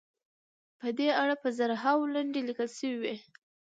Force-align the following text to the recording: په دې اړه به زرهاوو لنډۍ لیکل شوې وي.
په 0.79 0.87
دې 0.97 1.09
اړه 1.21 1.35
به 1.41 1.49
زرهاوو 1.57 2.11
لنډۍ 2.13 2.41
لیکل 2.47 2.69
شوې 2.77 2.97
وي. 3.01 3.15